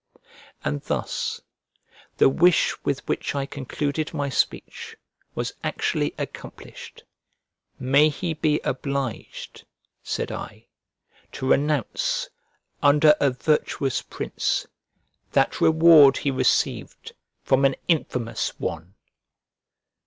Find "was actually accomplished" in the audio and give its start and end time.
5.35-7.03